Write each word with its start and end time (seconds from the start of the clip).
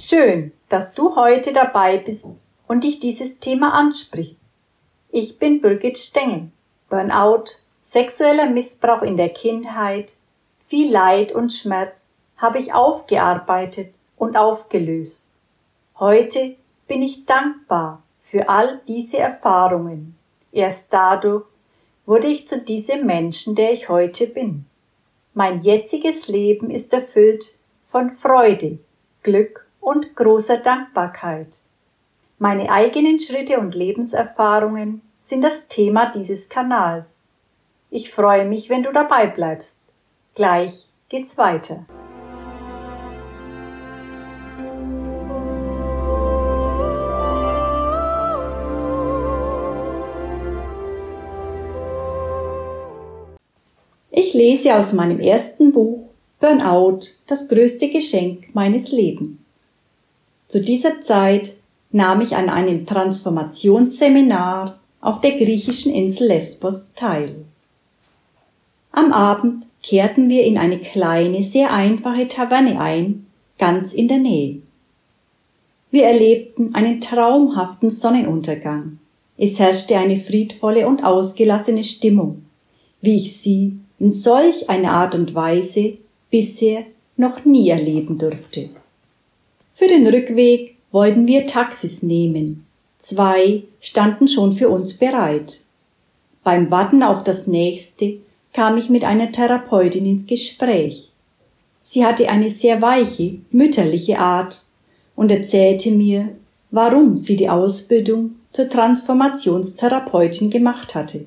Schön, 0.00 0.52
dass 0.68 0.94
du 0.94 1.16
heute 1.16 1.52
dabei 1.52 1.98
bist 1.98 2.28
und 2.68 2.84
dich 2.84 3.00
dieses 3.00 3.40
Thema 3.40 3.74
anspricht. 3.74 4.36
Ich 5.10 5.40
bin 5.40 5.60
Birgit 5.60 5.98
Stengel. 5.98 6.52
Burnout, 6.88 7.46
sexueller 7.82 8.48
Missbrauch 8.48 9.02
in 9.02 9.16
der 9.16 9.30
Kindheit, 9.30 10.12
viel 10.56 10.92
Leid 10.92 11.32
und 11.32 11.52
Schmerz 11.52 12.12
habe 12.36 12.58
ich 12.58 12.72
aufgearbeitet 12.72 13.92
und 14.16 14.36
aufgelöst. 14.36 15.26
Heute 15.98 16.54
bin 16.86 17.02
ich 17.02 17.26
dankbar 17.26 18.04
für 18.22 18.48
all 18.48 18.80
diese 18.86 19.18
Erfahrungen. 19.18 20.16
Erst 20.52 20.92
dadurch 20.92 21.44
wurde 22.06 22.28
ich 22.28 22.46
zu 22.46 22.60
diesem 22.60 23.04
Menschen, 23.04 23.56
der 23.56 23.72
ich 23.72 23.88
heute 23.88 24.28
bin. 24.28 24.64
Mein 25.34 25.60
jetziges 25.60 26.28
Leben 26.28 26.70
ist 26.70 26.92
erfüllt 26.92 27.58
von 27.82 28.12
Freude, 28.12 28.78
Glück 29.24 29.67
und 29.88 30.14
großer 30.16 30.58
Dankbarkeit. 30.58 31.62
Meine 32.38 32.70
eigenen 32.70 33.18
Schritte 33.18 33.58
und 33.58 33.74
Lebenserfahrungen 33.74 35.00
sind 35.22 35.42
das 35.42 35.66
Thema 35.66 36.12
dieses 36.14 36.50
Kanals. 36.50 37.16
Ich 37.88 38.10
freue 38.10 38.44
mich, 38.44 38.68
wenn 38.68 38.82
du 38.82 38.92
dabei 38.92 39.28
bleibst. 39.28 39.80
Gleich 40.34 40.88
geht's 41.08 41.38
weiter. 41.38 41.86
Ich 54.10 54.34
lese 54.34 54.74
aus 54.74 54.92
meinem 54.92 55.18
ersten 55.18 55.72
Buch 55.72 56.10
Burnout, 56.40 57.00
das 57.26 57.48
größte 57.48 57.88
Geschenk 57.88 58.54
meines 58.54 58.92
Lebens. 58.92 59.47
Zu 60.48 60.62
dieser 60.62 61.02
Zeit 61.02 61.56
nahm 61.92 62.22
ich 62.22 62.34
an 62.34 62.48
einem 62.48 62.86
Transformationsseminar 62.86 64.78
auf 65.02 65.20
der 65.20 65.32
griechischen 65.32 65.92
Insel 65.92 66.28
Lesbos 66.28 66.92
teil. 66.96 67.44
Am 68.90 69.12
Abend 69.12 69.66
kehrten 69.82 70.30
wir 70.30 70.44
in 70.44 70.56
eine 70.56 70.78
kleine, 70.78 71.42
sehr 71.42 71.72
einfache 71.72 72.28
Taverne 72.28 72.80
ein, 72.80 73.26
ganz 73.58 73.92
in 73.92 74.08
der 74.08 74.18
Nähe. 74.18 74.62
Wir 75.90 76.04
erlebten 76.04 76.74
einen 76.74 77.02
traumhaften 77.02 77.90
Sonnenuntergang. 77.90 78.98
Es 79.36 79.58
herrschte 79.58 79.98
eine 79.98 80.16
friedvolle 80.16 80.88
und 80.88 81.04
ausgelassene 81.04 81.84
Stimmung, 81.84 82.42
wie 83.02 83.16
ich 83.16 83.36
sie 83.36 83.78
in 83.98 84.10
solch 84.10 84.70
einer 84.70 84.92
Art 84.92 85.14
und 85.14 85.34
Weise 85.34 85.98
bisher 86.30 86.84
noch 87.16 87.44
nie 87.44 87.68
erleben 87.68 88.16
durfte. 88.16 88.70
Für 89.78 89.86
den 89.86 90.08
Rückweg 90.08 90.74
wollten 90.90 91.28
wir 91.28 91.46
Taxis 91.46 92.02
nehmen. 92.02 92.66
Zwei 92.98 93.62
standen 93.78 94.26
schon 94.26 94.52
für 94.52 94.70
uns 94.70 94.94
bereit. 94.94 95.60
Beim 96.42 96.72
Warten 96.72 97.04
auf 97.04 97.22
das 97.22 97.46
nächste 97.46 98.14
kam 98.52 98.76
ich 98.76 98.90
mit 98.90 99.04
einer 99.04 99.30
Therapeutin 99.30 100.04
ins 100.04 100.26
Gespräch. 100.26 101.12
Sie 101.80 102.04
hatte 102.04 102.28
eine 102.28 102.50
sehr 102.50 102.82
weiche, 102.82 103.36
mütterliche 103.52 104.18
Art 104.18 104.64
und 105.14 105.30
erzählte 105.30 105.92
mir, 105.92 106.30
warum 106.72 107.16
sie 107.16 107.36
die 107.36 107.48
Ausbildung 107.48 108.32
zur 108.50 108.68
Transformationstherapeutin 108.68 110.50
gemacht 110.50 110.96
hatte. 110.96 111.26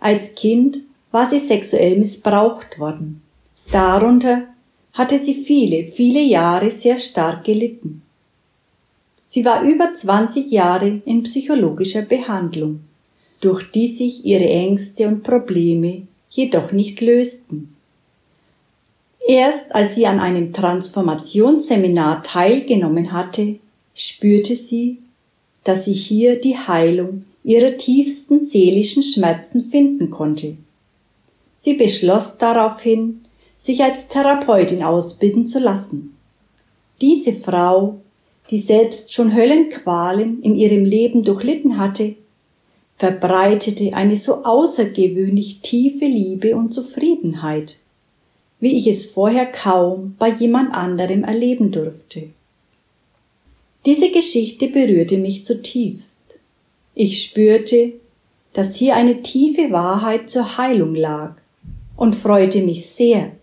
Als 0.00 0.34
Kind 0.34 0.80
war 1.12 1.30
sie 1.30 1.38
sexuell 1.38 1.96
missbraucht 1.96 2.80
worden. 2.80 3.22
Darunter 3.70 4.48
hatte 4.98 5.16
sie 5.16 5.34
viele, 5.34 5.84
viele 5.84 6.20
Jahre 6.20 6.72
sehr 6.72 6.98
stark 6.98 7.44
gelitten. 7.44 8.02
Sie 9.26 9.44
war 9.44 9.62
über 9.62 9.94
20 9.94 10.50
Jahre 10.50 11.00
in 11.04 11.22
psychologischer 11.22 12.02
Behandlung, 12.02 12.80
durch 13.40 13.70
die 13.70 13.86
sich 13.86 14.24
ihre 14.24 14.48
Ängste 14.48 15.06
und 15.06 15.22
Probleme 15.22 16.08
jedoch 16.28 16.72
nicht 16.72 17.00
lösten. 17.00 17.76
Erst 19.24 19.72
als 19.72 19.94
sie 19.94 20.06
an 20.06 20.18
einem 20.18 20.52
Transformationsseminar 20.52 22.24
teilgenommen 22.24 23.12
hatte, 23.12 23.60
spürte 23.94 24.56
sie, 24.56 24.98
dass 25.62 25.84
sie 25.84 25.92
hier 25.92 26.40
die 26.40 26.58
Heilung 26.58 27.24
ihrer 27.44 27.76
tiefsten 27.76 28.44
seelischen 28.44 29.04
Schmerzen 29.04 29.62
finden 29.62 30.10
konnte. 30.10 30.56
Sie 31.56 31.74
beschloss 31.74 32.36
daraufhin, 32.38 33.20
sich 33.58 33.82
als 33.82 34.08
Therapeutin 34.08 34.82
ausbilden 34.82 35.44
zu 35.44 35.58
lassen. 35.58 36.16
Diese 37.02 37.34
Frau, 37.34 38.00
die 38.50 38.60
selbst 38.60 39.12
schon 39.12 39.34
Höllenqualen 39.36 40.40
in 40.42 40.56
ihrem 40.56 40.84
Leben 40.84 41.24
durchlitten 41.24 41.76
hatte, 41.76 42.14
verbreitete 42.96 43.92
eine 43.94 44.16
so 44.16 44.44
außergewöhnlich 44.44 45.60
tiefe 45.60 46.06
Liebe 46.06 46.56
und 46.56 46.72
Zufriedenheit, 46.72 47.76
wie 48.60 48.76
ich 48.76 48.86
es 48.86 49.06
vorher 49.06 49.46
kaum 49.46 50.14
bei 50.18 50.30
jemand 50.30 50.72
anderem 50.72 51.24
erleben 51.24 51.70
durfte. 51.70 52.30
Diese 53.86 54.10
Geschichte 54.10 54.68
berührte 54.68 55.18
mich 55.18 55.44
zutiefst. 55.44 56.38
Ich 56.94 57.22
spürte, 57.22 57.94
dass 58.52 58.74
hier 58.74 58.96
eine 58.96 59.22
tiefe 59.22 59.70
Wahrheit 59.70 60.30
zur 60.30 60.58
Heilung 60.58 60.94
lag 60.94 61.36
und 61.96 62.16
freute 62.16 62.62
mich 62.62 62.86
sehr, 62.86 63.37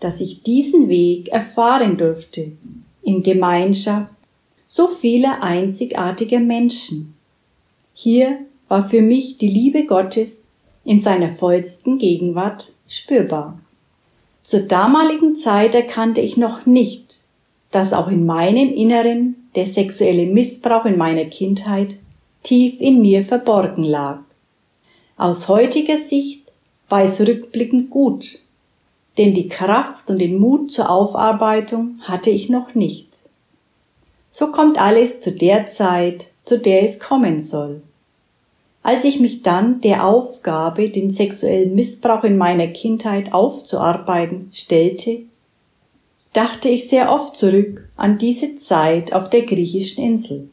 dass 0.00 0.20
ich 0.20 0.42
diesen 0.42 0.88
Weg 0.88 1.28
erfahren 1.28 1.96
durfte 1.96 2.52
in 3.02 3.22
Gemeinschaft 3.22 4.12
so 4.66 4.88
vieler 4.88 5.42
einzigartiger 5.42 6.40
Menschen. 6.40 7.14
Hier 7.92 8.38
war 8.68 8.82
für 8.82 9.02
mich 9.02 9.38
die 9.38 9.48
Liebe 9.48 9.84
Gottes 9.84 10.44
in 10.84 11.00
seiner 11.00 11.28
vollsten 11.28 11.98
Gegenwart 11.98 12.72
spürbar. 12.86 13.60
Zur 14.42 14.60
damaligen 14.60 15.34
Zeit 15.34 15.74
erkannte 15.74 16.20
ich 16.20 16.36
noch 16.36 16.66
nicht, 16.66 17.22
dass 17.70 17.92
auch 17.92 18.08
in 18.08 18.26
meinem 18.26 18.72
Inneren 18.72 19.36
der 19.54 19.66
sexuelle 19.66 20.26
Missbrauch 20.26 20.84
in 20.84 20.98
meiner 20.98 21.24
Kindheit 21.24 21.96
tief 22.42 22.80
in 22.80 23.00
mir 23.00 23.22
verborgen 23.22 23.84
lag. 23.84 24.20
Aus 25.16 25.48
heutiger 25.48 25.98
Sicht 25.98 26.52
war 26.88 27.04
es 27.04 27.20
rückblickend 27.20 27.90
gut, 27.90 28.40
denn 29.18 29.34
die 29.34 29.48
Kraft 29.48 30.10
und 30.10 30.18
den 30.18 30.38
Mut 30.38 30.70
zur 30.70 30.90
Aufarbeitung 30.90 32.00
hatte 32.02 32.30
ich 32.30 32.48
noch 32.48 32.74
nicht. 32.74 33.20
So 34.30 34.48
kommt 34.48 34.80
alles 34.80 35.20
zu 35.20 35.30
der 35.30 35.68
Zeit, 35.68 36.28
zu 36.44 36.58
der 36.58 36.82
es 36.82 36.98
kommen 36.98 37.38
soll. 37.38 37.82
Als 38.82 39.04
ich 39.04 39.18
mich 39.18 39.42
dann 39.42 39.80
der 39.80 40.04
Aufgabe, 40.04 40.90
den 40.90 41.08
sexuellen 41.08 41.74
Missbrauch 41.74 42.24
in 42.24 42.36
meiner 42.36 42.66
Kindheit 42.66 43.32
aufzuarbeiten, 43.32 44.50
stellte, 44.52 45.22
dachte 46.34 46.68
ich 46.68 46.88
sehr 46.88 47.10
oft 47.10 47.34
zurück 47.36 47.88
an 47.96 48.18
diese 48.18 48.56
Zeit 48.56 49.12
auf 49.14 49.30
der 49.30 49.42
griechischen 49.42 50.04
Insel 50.04 50.48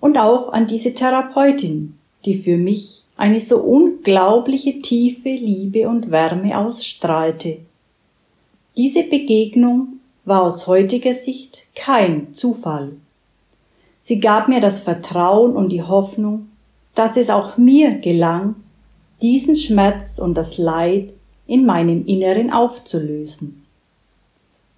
und 0.00 0.16
auch 0.16 0.52
an 0.52 0.66
diese 0.66 0.94
Therapeutin, 0.94 1.98
die 2.24 2.36
für 2.36 2.56
mich 2.56 3.02
eine 3.16 3.40
so 3.40 3.58
unglaubliche 3.58 4.80
tiefe 4.80 5.30
Liebe 5.30 5.88
und 5.88 6.10
Wärme 6.10 6.56
ausstrahlte. 6.56 7.58
Diese 8.76 9.04
Begegnung 9.04 10.00
war 10.24 10.42
aus 10.42 10.66
heutiger 10.66 11.14
Sicht 11.14 11.66
kein 11.76 12.34
Zufall. 12.34 12.96
Sie 14.00 14.18
gab 14.18 14.48
mir 14.48 14.60
das 14.60 14.80
Vertrauen 14.80 15.54
und 15.54 15.68
die 15.70 15.82
Hoffnung, 15.82 16.48
dass 16.94 17.16
es 17.16 17.30
auch 17.30 17.56
mir 17.56 17.92
gelang, 17.98 18.56
diesen 19.22 19.56
Schmerz 19.56 20.18
und 20.18 20.34
das 20.34 20.58
Leid 20.58 21.12
in 21.46 21.64
meinem 21.66 22.04
Inneren 22.06 22.52
aufzulösen. 22.52 23.64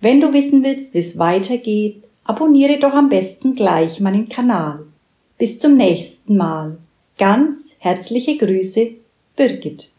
Wenn 0.01 0.21
du 0.21 0.33
wissen 0.35 0.63
willst, 0.63 0.93
wie 0.93 0.99
es 0.99 1.19
weitergeht, 1.19 2.05
abonniere 2.25 2.79
doch 2.79 2.93
am 2.93 3.09
besten 3.09 3.55
gleich 3.55 3.99
meinen 4.01 4.29
Kanal. 4.29 4.81
Bis 5.39 5.59
zum 5.59 5.77
nächsten 5.77 6.37
Mal. 6.37 6.77
Ganz 7.17 7.73
herzliche 7.79 8.37
Grüße, 8.37 8.91
Birgit. 9.37 9.91